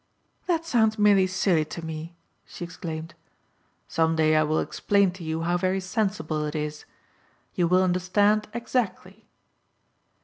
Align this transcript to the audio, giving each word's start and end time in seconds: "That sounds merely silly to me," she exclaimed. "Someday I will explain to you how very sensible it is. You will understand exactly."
"That 0.47 0.65
sounds 0.65 0.97
merely 0.97 1.27
silly 1.27 1.63
to 1.65 1.85
me," 1.85 2.15
she 2.47 2.63
exclaimed. 2.65 3.13
"Someday 3.87 4.35
I 4.35 4.41
will 4.41 4.57
explain 4.59 5.11
to 5.11 5.23
you 5.23 5.43
how 5.43 5.57
very 5.57 5.79
sensible 5.79 6.43
it 6.45 6.55
is. 6.55 6.85
You 7.53 7.67
will 7.67 7.83
understand 7.83 8.47
exactly." 8.51 9.27